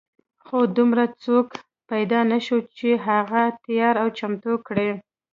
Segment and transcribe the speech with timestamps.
[0.45, 1.47] خو دومره څوک
[1.89, 4.89] پیدا نه شو چې هغه تیار او چمتو کړي.